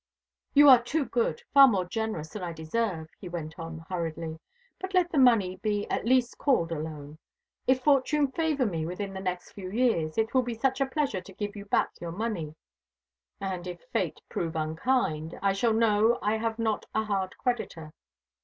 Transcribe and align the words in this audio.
"You 0.55 0.67
are 0.67 0.81
too 0.81 1.05
good, 1.05 1.43
far 1.53 1.67
more 1.67 1.85
generous 1.85 2.29
than 2.29 2.41
I 2.41 2.53
deserve," 2.53 3.11
he 3.19 3.29
went 3.29 3.59
on 3.59 3.85
hurriedly. 3.87 4.39
"But 4.79 4.95
let 4.95 5.11
the 5.11 5.19
money 5.19 5.57
be 5.57 5.87
at 5.91 6.05
least 6.07 6.39
called 6.39 6.71
a 6.71 6.79
loan. 6.79 7.19
If 7.67 7.83
fortune 7.83 8.31
favour 8.31 8.65
me 8.65 8.83
within 8.83 9.13
the 9.13 9.19
next 9.19 9.51
few 9.51 9.69
years, 9.69 10.17
it 10.17 10.33
will 10.33 10.41
be 10.41 10.55
such 10.55 10.81
a 10.81 10.87
pleasure 10.87 11.21
to 11.21 11.33
give 11.33 11.55
you 11.55 11.65
back 11.65 11.91
your 12.01 12.11
money. 12.11 12.55
And 13.39 13.67
if 13.67 13.83
Fate 13.93 14.19
prove 14.27 14.55
unkind, 14.55 15.37
I 15.39 15.53
shall 15.53 15.71
know 15.73 16.17
I 16.23 16.37
have 16.37 16.57
not 16.57 16.87
a 16.95 17.03
hard 17.03 17.37
creditor. 17.37 17.93